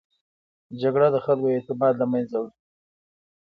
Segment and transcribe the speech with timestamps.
[0.81, 2.53] جګړه د خلکو اعتماد له منځه وړي